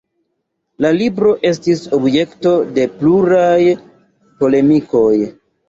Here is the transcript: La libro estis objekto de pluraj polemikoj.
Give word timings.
La 0.85 0.89
libro 0.95 1.33
estis 1.49 1.83
objekto 1.99 2.55
de 2.79 2.87
pluraj 2.97 3.61
polemikoj. 4.43 5.15